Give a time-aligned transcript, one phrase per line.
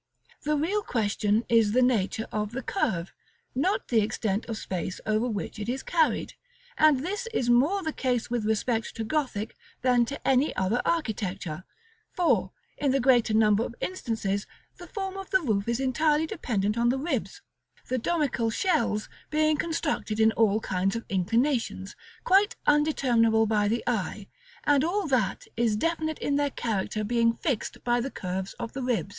[0.41, 3.13] The real question is the nature of the curve,
[3.53, 6.33] not the extent of space over which it is carried:
[6.75, 11.65] and this is more the case with respect to Gothic than to any other architecture;
[12.13, 16.79] for, in the greater number of instances, the form of the roof is entirely dependent
[16.79, 17.43] on the ribs;
[17.87, 24.25] the domical shells being constructed in all kinds of inclinations, quite undeterminable by the eye,
[24.63, 28.81] and all that is definite in their character being fixed by the curves of the
[28.81, 29.09] ribs.